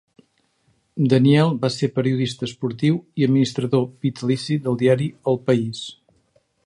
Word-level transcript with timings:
Daniel 1.11 1.51
va 1.65 1.69
ser 1.75 1.89
periodista 1.99 2.49
esportiu 2.49 2.97
i 3.21 3.27
administrador 3.29 3.85
vitalici 4.07 4.59
del 4.65 4.81
diari 4.83 5.11
El 5.33 5.39
País. 5.51 5.85